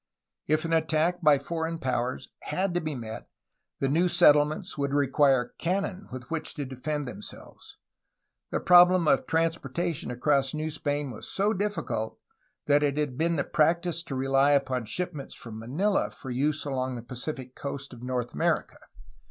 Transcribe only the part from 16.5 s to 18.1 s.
along the Pacific coast of